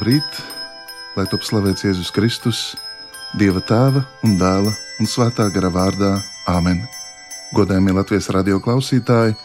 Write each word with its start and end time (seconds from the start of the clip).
Labrīt, 0.00 0.38
lai 1.12 1.26
top 1.28 1.42
slavēts 1.44 1.82
Jēzus 1.84 2.08
Kristus, 2.16 2.60
Dieva 3.36 3.60
tēva 3.60 4.00
un 4.24 4.38
dēla 4.40 4.72
un 4.96 5.04
svētā 5.04 5.50
gara 5.52 5.68
vārdā 5.68 6.14
Āmen. 6.48 6.80
Godājumie 7.52 7.92
Latvijas 7.98 8.30
radio 8.32 8.62
klausītāji, 8.64 9.36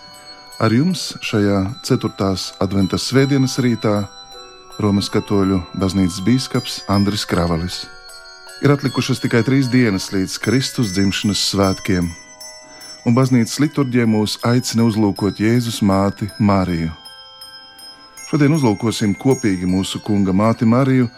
ar 0.63 0.77
jums 0.77 1.09
šajā 1.19 1.59
4. 1.83 2.31
adventa 2.63 2.95
svētdienas 2.95 3.59
rītā 3.59 4.07
Romas 4.79 5.11
katoļu 5.11 5.59
baznīcas 5.75 6.23
bīskaps 6.23 6.81
Andris 6.87 7.27
Kravalis. 7.27 7.83
Ir 8.63 8.71
atlikušas 8.71 9.19
tikai 9.19 9.43
trīs 9.43 9.67
dienas 9.67 10.13
līdz 10.15 10.39
Kristus 10.39 10.95
dzimšanas 10.95 11.49
svētkiem, 11.51 12.13
un 13.03 13.19
baznīcas 13.19 13.59
liturģija 13.59 14.07
mūs 14.07 14.39
aicina 14.47 14.87
uzlūkot 14.87 15.35
Jēzus 15.35 15.83
māti 15.83 16.31
Mariju. 16.39 16.95
Šodien 18.25 18.55
uzlūkosim 18.55 19.13
kopīgi 19.21 19.67
mūsu 19.69 20.01
kunga 20.01 20.33
māti 20.33 20.65
Mariju, 20.65 21.09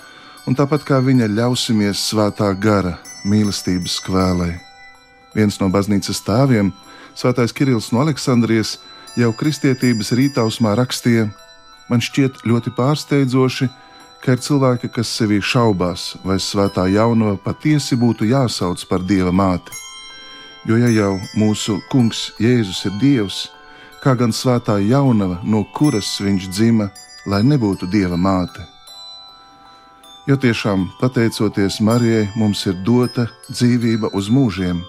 un 0.47 0.55
tāpat 0.55 0.83
kā 0.87 0.99
viņa 1.03 1.29
ļausimies 1.31 2.01
svētā 2.09 2.49
gara 2.59 2.97
mīlestības 3.27 4.01
skvēlē. 4.01 4.49
Viens 5.35 5.59
no 5.61 5.69
baznīcas 5.71 6.19
tēviem, 6.25 6.73
Svētais 7.17 7.49
Kirillis 7.49 7.89
no 7.89 8.03
Aleksandrijas, 8.03 8.75
jau 9.17 9.31
kristietības 9.33 10.11
rītausmā 10.13 10.75
rakstīja: 10.77 11.25
Man 11.89 12.03
šķiet 12.03 12.43
ļoti 12.45 12.73
pārsteidzoši, 12.77 13.69
ka 14.21 14.35
ir 14.35 14.43
cilvēki, 14.43 14.91
kas 14.93 15.09
sevī 15.17 15.39
šaubās, 15.41 16.11
vai 16.21 16.37
svētā 16.37 16.85
jaunava 16.93 17.39
patiesi 17.41 17.97
būtu 17.97 18.27
jāsauc 18.29 18.83
par 18.89 19.01
dieva 19.01 19.31
māti. 19.33 19.73
Jo 20.69 20.77
ja 20.77 20.91
jau 20.93 21.13
mūsu 21.39 21.79
kungs 21.89 22.33
Jēzus 22.43 22.83
ir 22.85 22.99
dievs, 23.01 23.47
kā 24.03 24.15
gan 24.19 24.33
svētā 24.33 24.77
jaunava, 24.83 25.41
no 25.43 25.63
kuras 25.75 26.17
viņš 26.21 26.49
dzima, 26.49 26.89
lai 27.25 27.43
nebūtu 27.43 27.89
dieva 27.91 28.17
māte. 28.17 28.63
Jo 30.27 30.35
tiešām 30.35 30.89
pateicoties 30.99 31.79
Marijai, 31.79 32.27
mums 32.35 32.65
ir 32.67 32.75
dota 32.83 33.29
dzīvība 33.47 34.11
uz 34.13 34.27
mūžiem. 34.27 34.81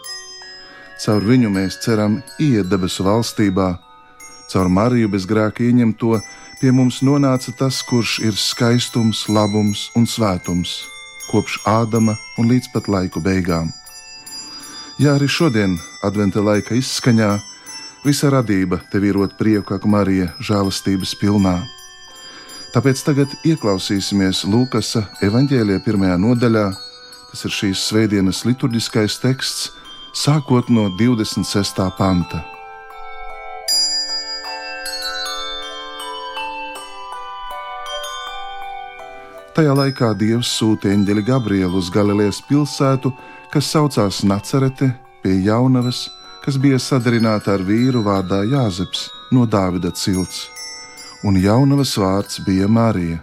Caur 0.98 1.22
viņu 1.22 1.52
mēs 1.54 1.78
ceram 1.84 2.16
iet 2.42 2.66
debesu 2.66 3.06
valstībā, 3.06 3.68
caur 4.50 4.68
Mariju 4.68 5.10
bez 5.12 5.28
grēka 5.30 5.62
ieņemto 5.62 6.18
pie 6.58 6.72
mums 6.74 7.02
nonāca 7.06 7.54
tas, 7.54 7.82
kurš 7.86 8.18
ir 8.26 8.34
skaistums, 8.34 9.28
labums 9.30 9.88
un 9.94 10.08
svētums, 10.10 10.80
kopš 11.30 11.60
Ādama 11.70 12.16
un 12.38 12.50
līdz 12.50 12.72
pat 12.74 12.88
laiku 12.90 13.22
beigām. 13.22 13.70
Jā, 14.98 15.14
arī 15.14 15.28
šodien, 15.30 15.76
adventa 16.02 16.42
laika 16.42 16.74
izskaņā, 16.74 17.36
visa 18.04 18.30
radība 18.32 18.80
tev 18.92 19.04
ir 19.08 19.18
rot 19.18 19.34
prieku, 19.38 19.78
kā 19.78 19.90
Marija, 19.90 20.30
žēlastības 20.44 21.14
pilnā. 21.20 21.56
Tāpēc 22.74 23.00
tagad 23.06 23.32
ieklausīsimies 23.48 24.44
Lūkasa 24.44 25.06
evanģēlijā 25.24 25.80
pirmajā 25.86 26.18
nodaļā. 26.20 26.66
Tas 27.30 27.44
ir 27.44 27.52
šīs 27.52 27.86
svētdienas 27.88 28.44
liturģiskais 28.48 29.18
teksts, 29.22 29.70
sākot 30.16 30.68
no 30.72 30.88
26. 31.00 31.82
panta. 31.96 32.44
Tajā 39.58 39.72
laikā 39.74 40.12
Dievs 40.14 40.52
sūta 40.54 40.92
eņģeli 40.92 41.24
Gabrielu 41.26 41.80
uz 41.80 41.88
Galilejas 41.90 42.38
pilsētu, 42.46 43.10
kas 43.50 43.72
saucās 43.72 44.20
Nacerete, 44.22 44.92
pie 45.24 45.34
jaunavas, 45.48 46.04
kas 46.48 46.56
bija 46.56 46.78
sadarināta 46.80 47.50
ar 47.58 47.60
vīru 47.60 48.00
vārdā 48.00 48.38
Jāzeps 48.48 49.02
no 49.36 49.42
Dāvida 49.44 49.90
cilts 49.92 50.46
un 51.28 51.36
jaunavas 51.36 51.90
vārds 52.00 52.38
bija 52.46 52.64
Marija. 52.72 53.18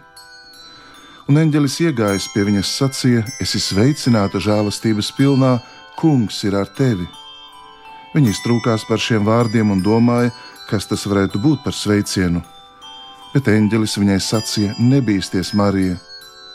Un 1.25 1.39
eņģelis 1.41 1.79
iegājis 1.87 2.29
pie 2.35 2.43
viņas 2.45 2.75
sacīja: 2.83 3.23
Esi 3.41 3.63
sveicināta 3.65 4.37
žēlastības 4.37 5.09
pilnā, 5.17 5.55
kungs 5.97 6.43
ir 6.45 6.59
ar 6.61 6.69
tevi. 6.77 7.09
Viņa 8.13 8.29
iztrūkās 8.35 8.85
par 8.85 9.01
šiem 9.01 9.25
vārdiem 9.25 9.73
un 9.73 9.81
domāja, 9.81 10.29
kas 10.69 10.85
tas 10.85 11.09
varētu 11.09 11.41
būt 11.41 11.65
par 11.65 11.73
sveicienu. 11.73 12.45
Bet 13.33 13.49
eņģelis 13.49 13.97
viņai 14.05 14.21
sacīja: 14.21 14.77
Nebīsties, 14.77 15.55
Marija, 15.57 15.97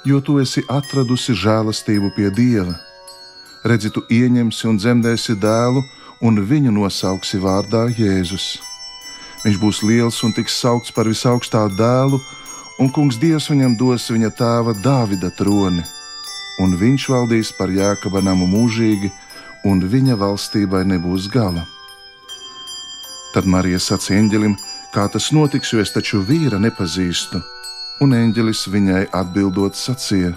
jo 0.06 0.22
tu 0.22 0.38
esi 0.38 0.62
atradusi 0.70 1.34
žēlastību 1.34 2.14
pie 2.14 2.30
Dieva. 2.30 2.78
Redzi, 3.66 3.90
tu 3.90 4.06
ieņemsi 4.06 4.70
un 4.70 4.78
dzemdēsi 4.78 5.34
dēlu, 5.42 5.82
un 6.20 6.40
viņu 6.44 6.72
nosauksi 6.74 7.40
vārdā 7.40 7.86
Jēzus. 7.96 8.58
Viņš 9.44 9.56
būs 9.60 9.80
liels 9.88 10.20
un 10.26 10.34
tiks 10.36 10.58
saukts 10.60 10.92
par 10.92 11.08
visaugstā 11.08 11.64
dēlu, 11.72 12.20
un 12.80 12.90
kungs 12.92 13.16
Dievs 13.20 13.48
viņam 13.52 13.76
dos 13.80 14.10
viņa 14.12 14.30
tēva 14.36 14.74
Dāvida 14.84 15.30
troni, 15.36 15.84
un 16.60 16.76
viņš 16.76 17.08
valdīs 17.12 17.52
par 17.56 17.72
Jēkaba 17.72 18.20
namu 18.24 18.48
mūžīgi, 18.50 19.08
un 19.64 19.80
viņa 19.80 20.16
valstībai 20.20 20.84
nebūs 20.92 21.28
gala. 21.32 21.64
Tad 23.32 23.46
Marija 23.46 23.80
sacīja 23.80 24.20
eņģelim, 24.20 24.56
kā 24.92 25.06
tas 25.08 25.30
notiks, 25.32 25.72
jo 25.72 25.80
es 25.80 25.92
taču 25.94 26.20
vīra 26.26 26.60
nepazīstu, 26.60 27.40
un 28.04 28.16
eņģelis 28.16 28.66
viņai 28.72 29.04
atbildot 29.16 29.76
sacīja: 29.78 30.34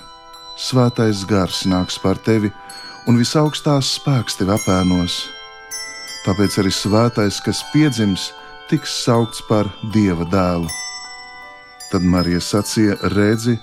Svētais 0.55 1.23
gars 1.27 1.63
nāks 1.65 1.97
par 1.99 2.19
tevi, 2.21 2.51
un 3.07 3.17
visaugstās 3.19 3.97
spēks 3.97 4.37
tevi 4.39 4.53
apēnos. 4.53 5.23
Tāpēc 6.23 6.55
arī 6.61 6.71
svētais, 6.71 7.41
kas 7.43 7.59
piedzims, 7.73 8.29
tiks 8.71 8.93
saukts 9.03 9.41
par 9.49 9.67
dieva 9.91 10.23
dēlu. 10.31 10.69
Tad 11.91 12.05
Marija 12.07 12.39
sacīja: 12.39 12.95
Redzi, 13.11 13.57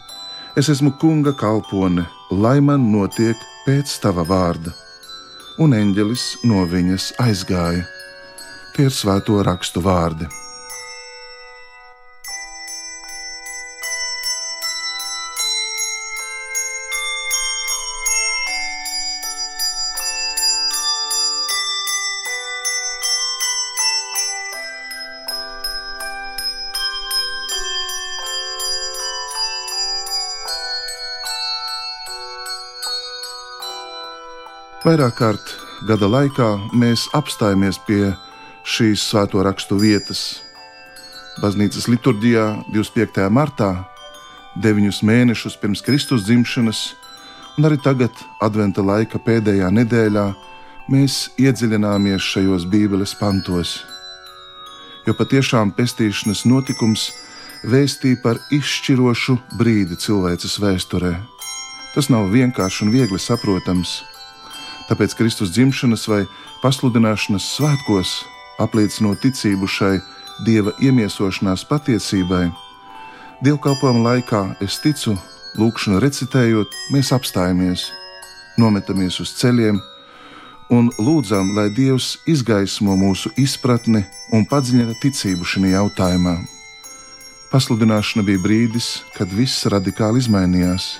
es 0.60 0.68
esmu 0.68 0.92
kunga 1.00 1.32
kalpone, 1.32 2.04
lai 2.30 2.58
man 2.60 2.90
notiek 2.92 3.40
pēc 3.64 3.96
tava 4.02 4.26
vārda. 4.28 4.74
Un 5.60 5.72
eņģelis 5.76 6.26
no 6.48 6.66
viņas 6.68 7.14
aizgāja. 7.20 7.88
Tie 8.76 8.86
ir 8.88 8.94
svēto 8.94 9.40
rakstu 9.44 9.82
vārdi. 9.84 10.28
Vairāk 34.90 35.20
kārt 35.20 35.50
gada 35.86 36.08
laikā 36.10 36.46
mēs 36.74 37.04
apstājamies 37.14 37.76
pie 37.86 38.08
šīs 38.66 39.04
svēto 39.06 39.44
rakstu 39.46 39.76
vietas. 39.78 40.40
Baznīcas 41.38 41.86
liturģijā 41.86 42.46
25. 42.74 43.28
martā, 43.30 43.68
deviņus 44.58 44.98
mēnešus 45.06 45.54
pirms 45.62 45.84
Kristus 45.86 46.26
dzimšanas, 46.26 46.82
un 47.54 47.70
arī 47.70 47.78
tagad, 47.84 48.10
Adventa 48.42 48.82
laika 48.82 49.22
pēdējā 49.22 49.70
nedēļā, 49.78 50.26
mēs 50.90 51.22
iedziļināmies 51.38 52.26
šajos 52.32 52.66
Bībeles 52.74 53.14
pantos. 53.22 53.78
Jo 55.06 55.14
patiešām 55.14 55.70
pestīšanas 55.78 56.48
notikums 56.50 57.12
vēstīja 57.62 58.24
par 58.26 58.42
izšķirošu 58.50 59.38
brīdi 59.54 60.02
cilvēces 60.02 60.58
vēsturē. 60.58 61.14
Tas 61.94 62.10
nav 62.10 62.32
vienkārši 62.34 62.88
un 62.88 62.96
viegli 62.98 63.22
saprotams 63.22 64.00
Tāpēc 64.90 65.14
Kristus 65.14 65.52
dzimšanas 65.54 66.08
vai 66.10 66.24
pasludināšanas 66.64 67.44
svētkos, 67.54 68.14
apliecinot 68.58 69.20
ticību 69.22 69.68
šai 69.70 70.00
dieva 70.42 70.72
iemiesošanās 70.82 71.62
patiesībai, 71.70 72.48
dievkalpojuma 73.46 74.02
laikā 74.08 74.40
es 74.66 74.80
ticu, 74.82 75.14
lūkšanu 75.60 76.00
recitējot, 76.02 76.74
mēs 76.90 77.12
apstājamies, 77.14 77.86
nometamies 78.58 79.20
uz 79.22 79.30
ceļiem 79.38 79.78
un 80.74 80.90
lūdzam, 80.98 81.52
lai 81.54 81.68
Dievs 81.74 82.16
izgaismo 82.30 82.96
mūsu 82.98 83.30
izpratni 83.38 84.02
un 84.34 84.46
padziļina 84.50 84.96
ticību 85.02 85.46
šajā 85.46 85.70
jautājumā. 85.76 86.34
Pasludināšana 87.50 88.26
bija 88.26 88.42
brīdis, 88.42 88.90
kad 89.14 89.30
viss 89.34 89.66
radikāli 89.70 90.22
izmainījās. 90.22 90.96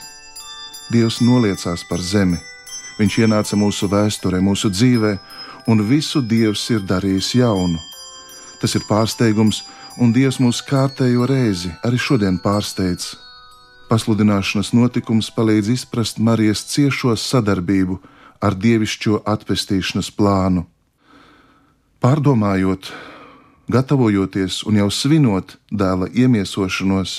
Dievs 0.91 1.21
noliecās 1.23 1.87
par 1.87 2.03
zemi 2.03 2.39
Viņš 3.01 3.15
ienāca 3.23 3.57
mūsu 3.57 3.89
vēsturē, 3.89 4.43
mūsu 4.45 4.69
dzīvē, 4.69 5.15
un 5.73 5.81
visu 5.89 6.21
Dievs 6.21 6.67
ir 6.75 6.83
darījis 6.85 7.33
jaunu. 7.39 7.81
Tas 8.61 8.77
ir 8.77 8.85
pārsteigums, 8.85 9.63
un 9.97 10.13
Dievs 10.13 10.37
mūs 10.43 10.61
kārtējo 10.69 11.25
reizi 11.29 11.73
arī 11.87 11.97
šodien 11.97 12.37
pārsteidz. 12.45 13.15
Pasludināšanas 13.89 14.75
notikums 14.77 15.33
palīdz 15.33 15.73
izprast 15.73 16.21
Marijas 16.21 16.67
ciešo 16.69 17.17
sadarbību 17.17 17.97
ar 18.45 18.55
dievišķo 18.55 19.23
atpestīšanas 19.33 20.13
plānu. 20.15 20.67
Pārdomājot, 22.05 22.93
gatavojoties 23.73 24.61
un 24.69 24.79
jau 24.81 24.93
svinot 24.93 25.57
dēla 25.73 26.13
iemiesošanos, 26.13 27.17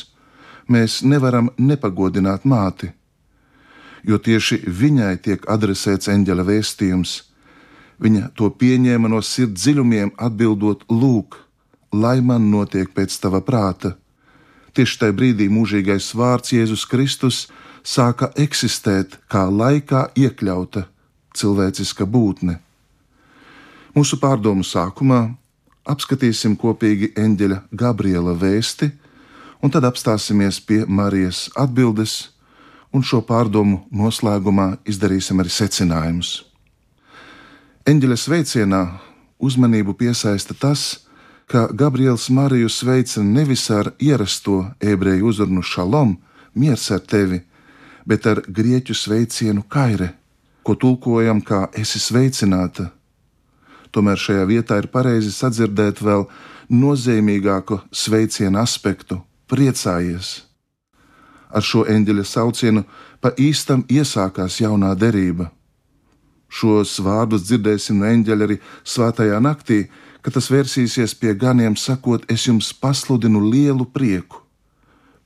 mēs 0.69 1.01
nevaram 1.01 1.49
nepagodināt 1.57 2.45
māti, 2.45 2.93
jo 4.07 4.17
tieši 4.17 4.61
viņai 4.67 5.15
tiek 5.25 5.45
adresēts 5.49 6.09
eņģeļa 6.11 6.45
vēstījums. 6.47 7.15
Viņa 8.01 8.31
to 8.35 8.49
pieņēma 8.49 9.11
no 9.11 9.21
sirds 9.21 9.61
dziļumiem, 9.61 10.13
atbildot: 10.17 10.85
Lūk, 10.89 11.37
lai 11.93 12.21
man 12.21 12.49
notiek 12.51 12.89
pēc 12.93 13.17
tava 13.21 13.41
prāta. 13.45 13.95
Tieši 14.73 14.99
tajā 15.01 15.13
brīdī 15.13 15.49
mūžīgais 15.51 16.13
vārds 16.15 16.53
Jēzus 16.55 16.87
Kristus 16.87 17.45
sāka 17.83 18.31
eksistēt 18.39 19.19
kā 19.27 19.43
laikā 19.51 20.07
iekļauta 20.15 20.85
cilvēciska 21.35 22.07
būtne. 22.07 22.57
Mūsu 23.91 24.17
pārdomu 24.21 24.63
sākumā 24.63 25.25
apskatīsim 25.91 26.55
kopīgi 26.55 27.11
eņģeļa 27.19 27.57
Gabriela 27.75 28.33
vēsti, 28.37 28.91
un 29.61 29.73
tad 29.73 29.85
apstāsimies 29.89 30.61
pie 30.63 30.85
Marijas 30.87 31.49
atbildes, 31.59 32.30
un 32.91 33.03
šo 33.03 33.21
pārdomu 33.25 33.85
noslēgumā 33.91 34.81
izdarīsim 34.87 35.39
arī 35.41 35.51
secinājumus. 35.53 36.31
Eņģeļa 37.87 38.17
sveicienā 38.17 38.81
uzmanību 39.41 39.95
piesaista 39.97 40.53
tas, 40.53 41.07
ka 41.51 41.67
Gabriels 41.73 42.29
Mariju 42.29 42.69
sveica 42.69 43.23
nevis 43.23 43.69
ar 43.71 43.91
ierasto 43.99 44.65
ebreju 44.79 45.27
uzrunu 45.27 45.63
šalom, 45.63 46.17
miers 46.53 46.91
ar 46.91 46.99
tevi, 46.99 47.41
bet 48.05 48.27
ar 48.27 48.43
grieķu 48.47 48.95
sveicienu 48.95 49.63
kaire, 49.67 50.13
ko 50.63 50.75
tulkojam 50.75 51.41
kā 51.41 51.65
esi 51.75 51.99
sveicināta. 51.99 52.91
Tomēr 53.91 54.19
šajā 54.19 54.45
vietā 54.47 54.77
ir 54.79 54.87
pareizi 54.93 55.33
sadzirdēt 55.35 55.99
vēl 56.05 56.27
nozīmīgāku 56.71 57.81
sveicienu 57.91 58.61
aspektu 58.61 59.19
priecājies. 59.51 60.50
Ar 61.51 61.63
šo 61.65 61.83
eņģeļa 61.89 62.23
saucienu 62.27 62.83
pa 63.21 63.33
īstam 63.37 63.83
iesākās 63.89 64.59
jaunā 64.61 64.93
derība. 64.95 65.49
Šos 66.51 66.97
vārdus 67.03 67.45
dzirdēsim 67.47 67.99
no 67.99 68.07
eņģeļa 68.11 68.47
arī 68.47 68.57
svētajā 68.83 69.39
naktī, 69.43 69.81
kad 70.21 70.35
tas 70.35 70.49
vērsīsies 70.51 71.15
pie 71.19 71.35
ganiem, 71.35 71.75
sakot: 71.75 72.25
Es 72.31 72.47
jums 72.47 72.73
pasludinu 72.73 73.43
lielu 73.49 73.85
prieku. 73.85 74.41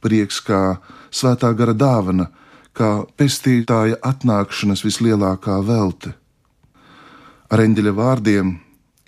Prieks 0.02 0.42
kā 0.46 0.78
svētā 1.10 1.50
gara 1.58 1.74
dāvana, 1.74 2.30
kā 2.74 3.06
pestītāja 3.18 3.98
atnākšanas 4.06 4.86
vislielākā 4.86 5.58
velte. 5.66 6.14
Ar 7.50 7.64
eņģeļa 7.66 7.96
vārdiem 7.98 8.54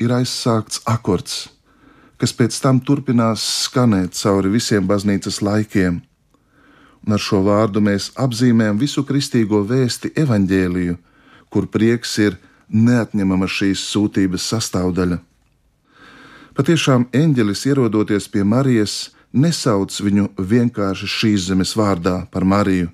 ir 0.01 0.13
aizsākts 0.13 0.81
akords 0.85 1.47
kas 2.17 2.33
pēc 2.33 2.57
tam 2.61 2.81
turpinās 2.81 3.43
skanēt 3.67 4.17
cauri 4.17 4.51
visiem 4.57 4.87
baznīcas 4.89 5.39
laikiem. 5.45 6.01
Un 7.05 7.15
ar 7.15 7.21
šo 7.21 7.43
vārdu 7.45 7.81
mēs 7.83 8.09
apzīmējam 8.19 8.79
visu 8.81 9.03
kristīgo 9.07 9.61
vēsti, 9.67 10.11
evaņģēliju, 10.17 10.97
kur 11.53 11.67
prieks 11.71 12.17
ir 12.23 12.37
neatņemama 12.67 13.47
šīs 13.47 13.83
sūtības 13.93 14.47
sastāvdaļa. 14.51 15.19
Patiešām 16.57 17.07
eņģelis 17.13 17.65
ierodoties 17.69 18.27
pie 18.33 18.43
Marijas, 18.43 19.11
nesauc 19.31 19.93
viņu 20.01 20.31
vienkārši 20.37 21.09
šīs 21.13 21.49
zemes 21.51 21.75
vārdā 21.77 22.23
par 22.31 22.47
Mariju, 22.49 22.89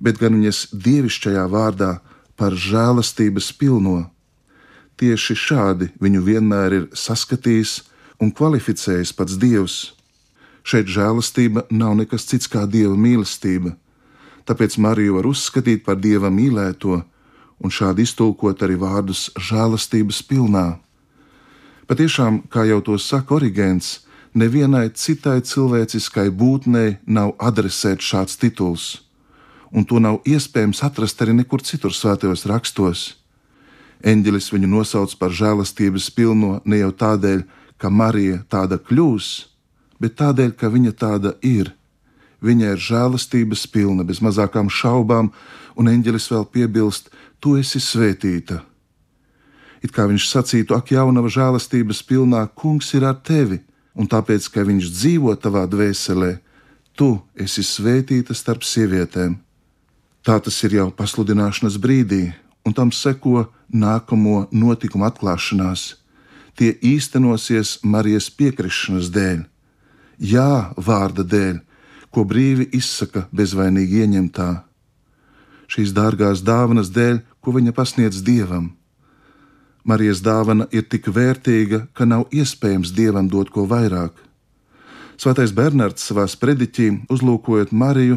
bet 0.00 0.18
gan 0.20 0.36
viņas 0.36 0.66
dievišķajā 0.72 1.46
vārdā 1.48 1.94
par 2.36 2.52
žēlastības 2.52 3.52
pilno. 3.58 4.10
Tieši 5.00 5.34
šādi 5.34 5.90
viņu 6.02 6.22
vienmēr 6.26 6.76
ir 6.76 6.84
saskatījis 6.92 7.80
un 8.22 8.30
kvalificējas 8.30 9.14
pats 9.16 9.38
Dievs. 9.40 9.94
Šeit 10.64 10.88
žēlastība 10.88 11.66
nav 11.70 11.98
nekas 11.98 12.24
cits 12.24 12.48
kā 12.48 12.64
Dieva 12.64 12.96
mīlestība, 12.96 13.74
tāpēc 14.48 14.78
Mariju 14.80 15.18
var 15.18 15.28
uzskatīt 15.28 15.84
par 15.84 15.98
Dieva 16.00 16.30
mīlēto 16.32 17.02
un 17.60 17.72
šādi 17.72 18.06
iztulkot 18.08 18.64
arī 18.64 18.78
vārdus 18.80 19.28
žēlastības 19.36 20.22
pilnā. 20.28 20.66
Patiešām, 21.84 22.46
kā 22.48 22.64
jau 22.64 22.80
to 22.80 22.96
saka 22.96 23.36
Origēns, 23.36 24.06
nevienai 24.34 24.88
citai 24.96 25.42
cilvēciskai 25.44 26.30
būtnei 26.32 26.96
nav 27.06 27.34
adresēts 27.38 28.08
šāds 28.08 28.40
tituls, 28.40 28.86
un 29.70 29.84
to 29.84 30.00
nav 30.00 30.22
iespējams 30.24 30.80
atrast 30.86 31.20
arī 31.20 31.36
nekur 31.42 31.60
citur 31.60 31.92
svētajos 31.92 32.46
rakstos. 32.48 33.04
Eņģelis 34.04 34.50
viņu 34.52 34.68
nosauc 34.68 35.12
par 35.20 35.32
žēlastības 35.32 36.10
pilno 36.16 36.60
ne 36.64 36.80
jau 36.80 36.92
tādēļ, 36.92 37.44
ka 37.76 37.90
Marija 37.90 38.40
tāda 38.48 38.80
kļūs, 38.80 39.53
bet 40.04 40.18
tādēļ, 40.20 40.52
ka 40.60 40.68
viņa 40.68 40.92
tāda 41.00 41.34
ir. 41.40 41.72
Viņa 42.44 42.74
ir 42.74 42.82
žēlastības 42.84 43.64
pilna, 43.72 44.04
bez 44.04 44.20
mazākām 44.20 44.68
šaubām, 44.68 45.30
un 45.80 45.88
eņģelis 45.88 46.28
vēl 46.34 46.44
piebilst: 46.52 47.08
Tu 47.40 47.56
esi 47.56 47.80
svētīta. 47.80 48.60
It 49.84 49.92
kā 49.92 50.04
viņš 50.08 50.28
sacītu, 50.28 50.76
ak, 50.76 50.92
jaunava 50.92 51.28
žēlastības 51.32 52.02
pilnā, 52.08 52.44
kungs 52.56 52.92
ir 52.96 53.04
ar 53.04 53.16
tevi, 53.20 53.60
un 53.96 54.08
tāpēc, 54.08 54.48
ka 54.52 54.64
viņš 54.64 54.92
dzīvo 54.92 55.34
tavā 55.40 55.64
dvēselē, 55.68 56.38
tu 56.96 57.18
esi 57.36 57.64
svētīta 57.64 58.36
starp 58.36 58.64
sievietēm. 58.64 59.36
Tā 60.24 60.38
tas 60.40 60.56
ir 60.64 60.78
jau 60.78 60.88
pasludināšanas 60.88 61.76
brīdī, 61.80 62.32
un 62.64 62.72
tam 62.72 62.92
seko 62.92 63.44
nākamo 63.68 64.46
notikumu 64.52 65.04
atklāšanās 65.08 65.92
tie 66.58 66.74
īstenosies 66.82 67.80
Marijas 67.82 68.30
piekrišanas 68.30 69.10
dēļ, 69.14 69.42
jā, 70.18 70.74
vārda 70.76 71.24
dēļ, 71.24 71.58
ko 72.14 72.24
brīvi 72.28 72.68
izsaka 72.76 73.26
bezvainīgi 73.34 74.04
ieņemtā. 74.04 74.48
Šīs 75.70 75.94
dārgās 75.96 76.44
dāvanas 76.44 76.92
dēļ, 76.94 77.20
ko 77.40 77.54
viņa 77.56 77.74
pasniedz 77.74 78.22
dievam. 78.22 78.72
Marijas 79.84 80.22
dāvana 80.24 80.68
ir 80.72 80.86
tik 80.88 81.10
vērtīga, 81.12 81.88
ka 81.92 82.06
nav 82.08 82.30
iespējams 82.32 82.94
dievam 82.96 83.28
dot 83.28 83.50
ko 83.52 83.66
vairāk. 83.68 84.14
Svētais 85.20 85.52
Bernards 85.54 86.06
savā 86.08 86.24
sprediķī, 86.30 87.06
uzlūkojot 87.12 87.72
Mariju, 87.72 88.16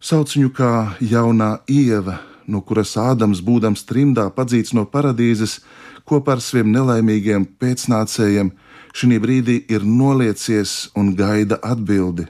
sauc 0.00 0.32
viņu 0.34 0.50
kā 0.56 0.72
jaunā 1.04 1.60
ieva, 1.68 2.18
no 2.48 2.62
kuras 2.66 2.96
Ādams, 2.98 3.42
būdams 3.44 3.84
trimdā, 3.86 4.26
padzīts 4.34 4.72
no 4.74 4.86
paradīzes, 4.88 5.60
kopā 6.08 6.38
ar 6.38 6.42
saviem 6.42 6.72
nelaimīgiem 6.74 7.46
pēcnācējiem, 7.60 8.50
šī 8.96 9.18
brīdī 9.22 9.56
ir 9.70 9.84
noliecies 9.86 10.90
un 10.96 11.14
gaida 11.16 11.60
atbildi. 11.62 12.26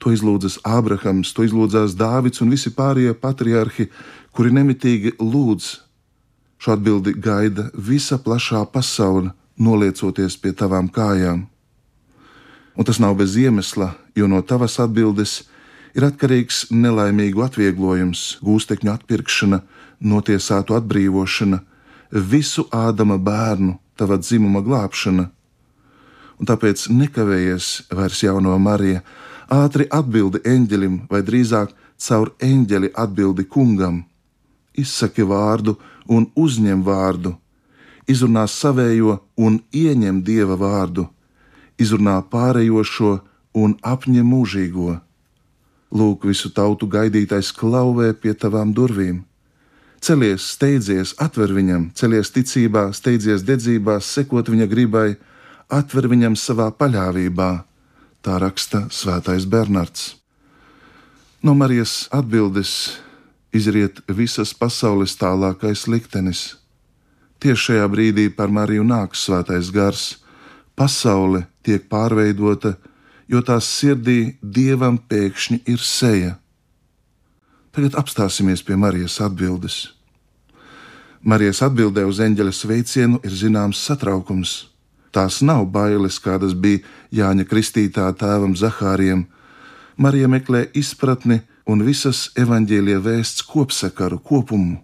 To 0.00 0.12
izlūdzas 0.14 0.58
Ābrahams, 0.64 1.34
to 1.36 1.44
izlūdzās 1.44 1.92
Dāvids 1.98 2.40
un 2.40 2.50
visi 2.52 2.72
pārējie 2.72 3.12
patriarhi, 3.20 3.90
kuri 4.32 4.52
nemitīgi 4.56 5.18
lūdz. 5.20 5.68
Šo 6.60 6.74
atbildi 6.76 7.12
gaida 7.16 7.68
visa 7.74 8.18
plašā 8.20 8.64
pasaule, 8.72 9.32
noliecoties 9.60 10.36
pie 10.40 10.52
tavām 10.56 10.88
kājām. 10.92 11.44
Un 12.76 12.86
tas 12.88 13.00
nav 13.00 13.16
bez 13.20 13.36
iemesla, 13.36 13.92
jo 14.16 14.28
no 14.28 14.40
tavas 14.40 14.78
atbildes 14.80 15.42
ir 15.96 16.06
atkarīgs 16.06 16.70
nelaimīgu 16.72 17.42
atvieglojums, 17.44 18.38
gūstekņu 18.44 18.92
atpirkšana, 18.94 19.60
notiesātu 20.00 20.76
atbrīvošana, 20.78 21.60
visu 22.10 22.64
Ādama 22.72 23.18
bērnu, 23.20 23.76
tava 24.00 24.16
dzimuma 24.16 24.62
glābšana. 24.64 25.28
Un 26.40 26.48
tāpēc 26.48 26.86
nekavējies 26.88 27.66
vairs 27.92 28.22
jauno 28.24 28.56
Mariju, 28.56 29.02
ātri 29.52 29.84
atbildi 29.92 30.40
eņģelim, 30.48 31.02
vai 31.10 31.20
drīzāk 31.26 31.74
caur 32.00 32.32
eņģeli 32.40 32.94
atbildi 33.04 33.44
kungam. 33.44 34.04
Izsaki 34.72 35.26
vārdu 35.28 35.76
un 36.08 36.30
uzņem 36.38 36.84
vārdu, 36.86 37.34
izrunā 38.08 38.46
savējo 38.48 39.18
un 39.36 39.60
ieņem 39.74 40.22
dieva 40.24 40.56
vārdu, 40.56 41.08
izrunā 41.76 42.20
pārējošo 42.32 43.18
un 43.60 43.76
apņem 43.92 44.32
mūžīgo. 44.32 44.96
Lūk, 45.90 46.24
visu 46.30 46.48
tautu 46.54 46.86
gaidītais 46.86 47.50
klauvē 47.52 48.14
pie 48.14 48.32
tavām 48.32 48.72
durvīm 48.72 49.26
Celies, 50.00 50.46
steidzies, 50.56 51.12
atver 51.20 51.52
viņam, 51.52 51.90
celies 51.92 52.30
ticībā, 52.32 52.88
steidzies 52.96 53.44
dedzībā, 53.44 53.98
sekot 54.00 54.48
viņa 54.48 54.68
gribai, 54.70 55.18
atver 55.68 56.08
viņam 56.08 56.38
savā 56.40 56.70
paļāvībā. 56.72 57.50
Tā 58.24 58.38
raksta 58.40 58.86
Svētais 58.92 59.44
Bernards. 59.48 60.16
No 61.44 61.54
Marijas 61.56 62.08
atbildes 62.12 62.96
izriet 63.52 64.00
visas 64.08 64.52
pasaules 64.56 65.16
tālākais 65.20 65.86
liktenis. 65.88 66.56
Tieši 67.40 67.62
šajā 67.70 67.86
brīdī 67.88 68.26
par 68.36 68.52
Mariju 68.52 68.84
nāk 68.84 69.16
svētais 69.16 69.70
gars, 69.72 70.18
pasaule 70.76 71.46
tiek 71.64 71.88
pārveidota, 71.88 72.74
jo 73.28 73.40
tās 73.40 73.68
sirdī 73.68 74.36
dievam 74.42 74.98
pēkšņi 75.00 75.62
ir 75.72 75.80
seja. 75.80 76.36
Tagad 77.70 77.94
apstāsimies 77.94 78.64
pie 78.66 78.74
Marijas 78.74 79.20
atbildes. 79.22 79.92
Marijas 81.22 81.60
atbildē 81.62 82.02
uz 82.08 82.18
eņģeļa 82.24 82.52
sveicienu 82.56 83.20
ir 83.22 83.36
zināms 83.36 83.78
satraukums. 83.86 84.54
Tās 85.14 85.38
nav 85.42 85.66
bailes, 85.70 86.18
kādas 86.22 86.54
bija 86.54 86.82
Jāņa 87.14 87.46
Kristītā 87.46 88.08
tēvam 88.18 88.56
Zahārijam. 88.58 89.26
Marija 89.96 90.30
meklē 90.30 90.64
izpratni 90.74 91.40
un 91.66 91.84
visas 91.86 92.30
evaņģēlīja 92.38 93.02
vēsts 93.06 93.46
kopsakaru 93.46 94.18
kopumu. 94.18 94.80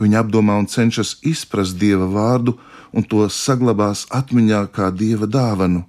Viņa 0.00 0.24
apdomā 0.24 0.58
un 0.58 0.66
cenšas 0.66 1.20
izprast 1.22 1.78
dieva 1.78 2.10
vārdu 2.10 2.56
un 2.90 3.06
to 3.06 3.22
saglabās 3.30 4.06
atmiņā 4.10 4.66
kā 4.74 4.90
dieva 4.90 5.30
dāvanu. 5.30 5.84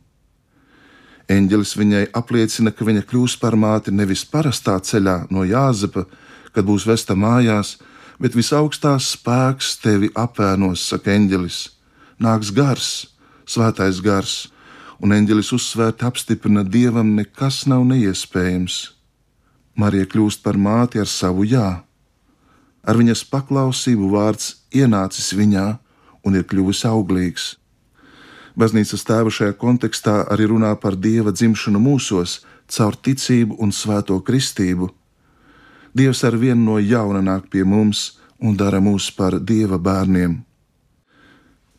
Eņģelis 1.32 1.74
viņai 1.79 2.03
apliecina, 2.13 2.70
ka 2.70 2.86
viņa 2.86 3.01
kļūs 3.10 3.36
par 3.41 3.55
māti 3.58 3.94
nevis 3.94 4.22
parastā 4.29 4.77
ceļā 4.77 5.25
no 5.34 5.46
Jāzepa, 5.48 6.05
kad 6.53 6.65
būs 6.67 6.86
vesta 6.86 7.15
mājās, 7.17 7.79
bet 8.22 8.38
visaugstās 8.38 9.10
spēks 9.15 9.75
tevi 9.82 10.12
apēnos, 10.13 10.86
saka 10.86 11.15
eņģelis. 11.15 11.58
Nāks 12.22 12.53
gars, 12.55 12.89
svētais 13.50 14.03
gars, 14.05 14.36
un 15.01 15.15
eņģelis 15.17 15.51
uzsvērti 15.58 16.05
apstiprina 16.05 16.63
dievam 16.63 17.15
nekas 17.17 17.65
nav 17.67 17.84
neiespējams. 17.89 18.77
Marija 19.75 20.08
kļūst 20.08 20.46
par 20.46 20.62
māti 20.62 21.01
ar 21.01 21.10
savu 21.10 21.44
jā. 21.44 21.82
Ar 22.86 23.01
viņas 23.01 23.25
paklausību 23.34 24.13
vārds 24.13 24.53
ienācis 24.72 25.34
viņā 25.36 25.67
un 26.24 26.38
ir 26.38 26.46
kļuvis 26.48 26.86
auglīgs. 26.88 27.55
Baznīcas 28.56 29.04
tēva 29.08 29.32
šajā 29.32 29.56
kontekstā 29.60 30.22
arī 30.32 30.48
runā 30.52 30.76
par 30.80 30.96
dieva 30.96 31.32
dzimšanu 31.36 31.80
mūsos 31.80 32.40
caur 32.72 32.96
ticību 32.96 33.58
un 33.60 33.76
svēto 33.76 34.22
kristību 34.24 34.92
Dievs 35.96 36.26
ar 36.28 36.36
vienu 36.36 36.60
no 36.60 36.74
jauna 36.76 37.22
nāk 37.24 37.46
pie 37.48 37.62
mums 37.64 38.18
un 38.44 38.58
dara 38.60 38.82
mūs 38.84 39.06
par 39.16 39.38
Dieva 39.40 39.78
bērniem. 39.80 40.42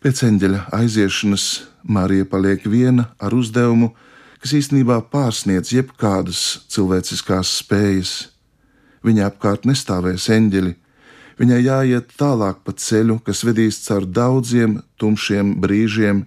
Pēc 0.01 0.23
eņģeļa 0.25 0.61
aiziešanas 0.79 1.45
Marija 1.85 2.25
paliek 2.25 2.65
viena 2.65 3.11
ar 3.21 3.37
uzdevumu, 3.37 3.91
kas 4.41 4.55
īstenībā 4.57 5.03
pārsniedz 5.13 5.75
jebkādas 5.77 6.41
cilvēciskās 6.73 7.53
spējas. 7.61 8.15
Viņa 9.05 9.29
apkārt 9.29 9.69
nestāvēs 9.69 10.31
eņģeļi, 10.33 10.73
viņai 11.37 11.61
jāiet 11.61 12.17
tālāk 12.17 12.65
pa 12.65 12.73
ceļu, 12.73 13.19
kas 13.21 13.45
vedīs 13.45 13.83
caur 13.85 14.09
daudziem 14.09 14.81
tumšiem 14.97 15.59
brīžiem, 15.61 16.25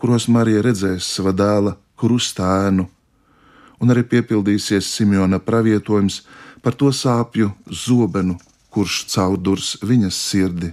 kuros 0.00 0.28
Marija 0.28 0.62
redzēs 0.64 1.08
sava 1.16 1.32
dēla 1.36 1.76
krustēnu, 2.00 2.86
un 3.80 3.92
arī 3.92 4.04
piepildīsies 4.08 4.88
Simjona 4.88 5.40
pravietojums 5.42 6.22
par 6.62 6.74
to 6.74 6.90
sāpju 6.92 7.52
zobenu, 7.70 8.36
kurš 8.72 9.04
caurdurs 9.12 9.76
viņas 9.84 10.16
sirdi. 10.30 10.72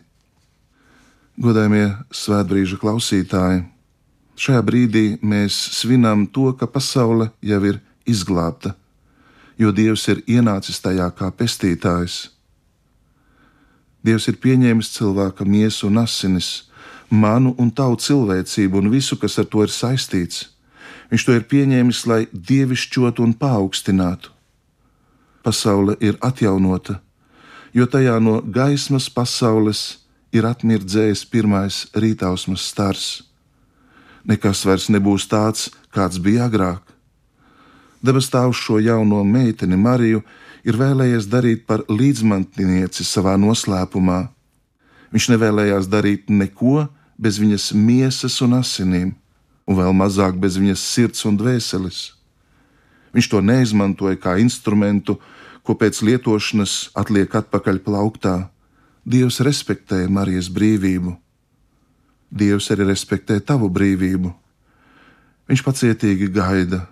Godājumie 1.39 1.87
svētbrīža 2.13 2.77
klausītāji, 2.81 3.63
šajā 4.37 4.61
brīdī 4.65 5.05
mēs 5.21 5.55
svinam 5.79 6.27
to, 6.27 6.51
ka 6.53 6.67
pasaule 6.67 7.31
jau 7.41 7.61
ir 7.69 7.79
izglābta, 8.05 8.75
jo 9.57 9.71
Dievs 9.71 10.05
ir 10.11 10.21
ienācis 10.27 10.81
tajā 10.83 11.07
kā 11.17 11.31
pestītājs. 11.31 12.27
Dievs 14.03 14.27
ir 14.27 14.37
pieņēmis 14.43 14.91
cilvēka 14.97 15.47
miesu 15.47 15.87
un 15.87 16.01
asinis, 16.03 16.67
manu 17.13 17.53
un 17.61 17.69
tavu 17.71 17.99
cilvēcību 18.01 18.81
un 18.81 18.91
visu, 18.93 19.17
kas 19.21 19.37
ar 19.39 19.45
to 19.45 19.63
ir 19.63 19.71
saistīts. 19.71 20.49
Viņš 21.13 21.25
to 21.25 21.35
ir 21.37 21.47
pieņēmis, 21.49 22.05
lai 22.09 22.21
dievišķotu 22.33 23.23
un 23.23 23.35
paaugstinātu 23.37 24.33
pasaule 25.43 25.97
ir 25.99 26.17
atjaunota, 26.23 27.01
jo 27.73 27.85
tajā 27.85 28.15
no 28.23 28.39
gaismas 28.41 29.09
pasaules 29.11 29.99
ir 30.33 30.47
atmirdzējis 30.47 31.25
pirmais 31.29 31.83
rītausmas 31.93 32.63
stars. 32.71 33.07
Nekas 34.23 34.63
vairs 34.65 34.87
nebūs 34.87 35.27
tāds, 35.27 35.67
kāds 35.91 36.21
bija 36.23 36.47
agrāk. 36.47 36.81
Debes 38.03 38.29
Tēvs 38.31 38.59
šo 38.59 38.79
jauno 38.83 39.21
meiteni 39.27 39.77
Mariju 39.79 40.23
ir 40.63 40.79
vēlējies 40.79 41.27
darīt 41.31 41.67
par 41.67 41.83
līdzmantnieci 41.91 43.03
savā 43.07 43.35
noslēpumā. 43.39 44.21
Viņš 45.11 45.29
nevēlējās 45.35 45.87
darīt 45.91 46.31
neko 46.31 46.87
bez 47.17 47.39
viņas 47.41 47.71
miesas 47.77 48.39
un 48.45 48.57
asinīm, 48.59 49.13
un 49.67 49.79
vēl 49.79 49.93
mazāk 49.95 50.37
bez 50.39 50.57
viņas 50.59 50.83
sirds 50.93 51.25
un 51.29 51.37
dvēseles. 51.39 52.11
Viņš 53.13 53.29
to 53.29 53.41
neizmantoja 53.45 54.17
kā 54.17 54.37
instrumentu, 54.41 55.19
ko 55.63 55.75
pēc 55.79 56.01
lietošanas 56.03 56.93
atliek 56.97 57.29
atpakaļ 57.29 57.79
plauktā. 57.85 58.49
Dievs 59.05 59.39
respektē 59.43 60.07
Marijas 60.09 60.49
brīvību. 60.51 61.13
Dievs 62.33 62.71
arī 62.73 62.87
respektē 62.89 63.37
tavu 63.39 63.69
brīvību. 63.69 64.33
Viņš 65.47 65.61
pacietīgi 65.61 66.31
gaida, 66.33 66.87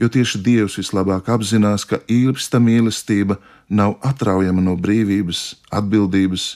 jo 0.00 0.08
tieši 0.08 0.40
Dievs 0.42 0.78
vislabāk 0.80 1.28
apzinās, 1.30 1.84
ka 1.86 2.00
īlpsta 2.10 2.58
mīlestība 2.58 3.36
nav 3.68 3.98
atraujama 4.02 4.64
no 4.64 4.74
brīvības, 4.74 5.60
atbildības 5.70 6.46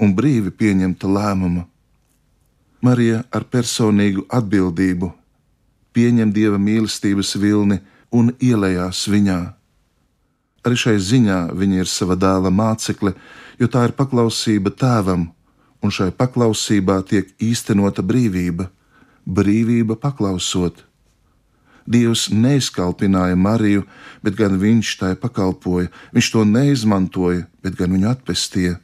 un 0.00 0.14
brīvi 0.16 0.54
pieņemta 0.54 1.10
lēmuma. 1.10 1.66
Marija 2.84 3.22
ar 3.32 3.46
personīgu 3.48 4.26
atbildību 4.28 5.12
pieņem 5.96 6.32
Dieva 6.32 6.58
mīlestības 6.60 7.36
vilni 7.40 7.80
un 8.12 8.34
ielējās 8.36 9.06
viņā. 9.08 9.38
Arī 10.66 10.78
šai 10.82 10.96
ziņā 11.00 11.38
viņa 11.56 11.82
ir 11.82 11.88
sava 11.88 12.16
dēla 12.20 12.50
mācekle, 12.52 13.14
jo 13.60 13.68
tā 13.72 13.86
ir 13.88 13.94
paklausība 13.96 14.74
tēvam, 14.76 15.30
un 15.80 15.94
šai 15.94 16.10
paklausībā 16.12 16.98
tiek 17.08 17.30
īstenota 17.40 18.04
brīvība, 18.04 18.68
brīvība 19.24 19.96
paklausot. 20.02 20.82
Dievs 21.86 22.26
neizkalpināja 22.34 23.38
Mariju, 23.38 23.84
bet 24.22 24.34
gan 24.34 24.58
viņš 24.58 24.96
tai 25.00 25.12
pakalpoja. 25.14 25.86
Viņš 26.12 26.30
to 26.34 26.42
neizmantoja, 26.42 27.46
bet 27.62 27.78
gan 27.78 27.94
viņu 27.94 28.10
atpestīja. 28.10 28.80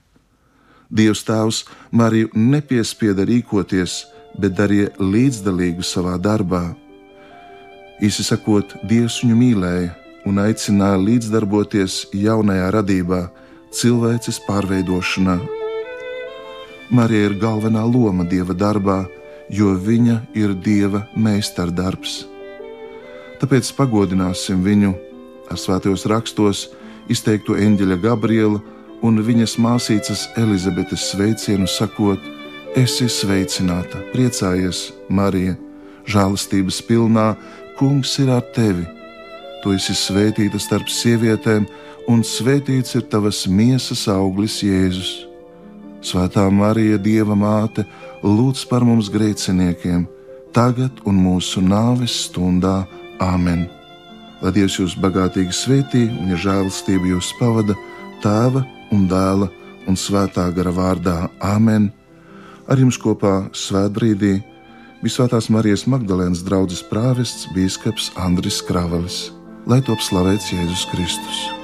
Dievs 0.92 1.24
Tēvs 1.24 1.62
Mariju 1.90 2.28
nepiespieda 2.36 3.24
rīkoties, 3.28 4.02
bet 4.36 4.56
darīja 4.58 4.90
līdzdalīgu 5.00 5.84
savā 5.84 6.18
darbā. 6.20 6.74
Īsi 8.04 8.24
sakot, 8.26 8.74
Dievs 8.88 9.22
viņu 9.22 9.36
mīlēja 9.38 9.94
un 10.28 10.40
aicināja 10.42 11.00
līdzdarboties 11.00 11.96
jaunajā 12.12 12.68
radībā, 12.76 13.22
cilvēces 13.72 14.42
pārveidošanā. 14.44 15.38
Marija 16.92 17.30
ir 17.30 17.38
galvenā 17.40 17.86
loma 17.88 18.26
dieva 18.28 18.52
darbā, 18.52 19.06
jo 19.48 19.72
viņa 19.72 20.18
ir 20.36 20.52
dieva 20.60 21.06
meistardarbs. 21.16 22.26
Tāpēc 23.40 23.72
pagodināsim 23.78 24.60
viņu 24.62 24.92
ar 25.50 25.58
svētajos 25.58 26.04
rakstos 26.12 26.66
izteikto 27.10 27.56
eņģeļa 27.56 27.98
Gabriela 28.04 28.60
un 29.02 29.18
viņas 29.26 29.58
māsīcas 29.60 30.28
Elizabetes 30.38 31.10
sveicienu 31.12 31.68
sakot: 31.70 32.20
Esi 32.78 33.08
sveicināta, 33.10 34.00
priecājies, 34.14 34.92
Marija, 35.08 35.56
žēlastības 36.08 36.80
pilnā, 36.88 37.34
Kungs 37.78 38.12
ir 38.20 38.28
ar 38.30 38.44
tevi. 38.54 38.84
Tu 39.62 39.72
esi 39.74 39.94
svētīta 39.96 40.58
starp 40.60 40.90
sievietēm, 40.92 41.64
un 42.06 42.20
svētīts 42.22 42.94
ir 42.98 43.06
tavas 43.10 43.46
miesas 43.48 44.04
auglis, 44.12 44.60
Jēzus. 44.62 45.12
Svētā 46.04 46.44
Marija, 46.52 46.98
Dieva 46.98 47.34
māte, 47.38 47.86
lūdz 48.22 48.66
par 48.70 48.84
mums 48.86 49.08
grēciniekiem, 49.10 50.04
tagad 50.54 51.00
un 51.08 51.18
mūsu 51.24 51.62
nāves 51.64 52.14
stundā 52.26 52.82
Āmen. 53.22 53.64
Lai 54.42 54.52
Dievs 54.54 54.78
jūs 54.78 54.94
bagātīgi 54.98 55.54
svētī 55.54 56.04
un 56.10 56.34
ja 56.34 56.38
žēlastība 56.44 57.14
jūs 57.14 57.32
pavada 57.40 57.78
Tēva 58.22 58.62
un 58.92 59.08
Dēla 59.10 59.48
un 59.88 59.98
Svētā 59.98 60.46
gara 60.54 60.72
vārdā 60.74 61.16
Āmen. 61.42 61.90
Ar 62.70 62.78
jums 62.78 62.98
kopā 63.00 63.48
svētbrīdī 63.56 64.36
Visvētās 65.02 65.48
Marijas 65.50 65.82
Magdalēnas 65.90 66.44
draugs 66.46 66.84
prāvests 66.86 67.48
Bīskaps 67.56 68.12
Andris 68.22 68.60
Kravalis, 68.62 69.32
lai 69.66 69.80
top 69.82 69.98
slavēts 69.98 70.52
Jēzus 70.54 70.86
Kristus. 70.92 71.61